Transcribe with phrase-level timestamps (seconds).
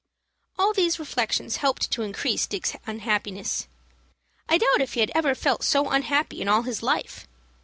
[0.57, 3.67] All these reflections helped to increase Dick's unhappiness.
[4.49, 7.27] I doubt if he had ever felt so unhappy in all his life.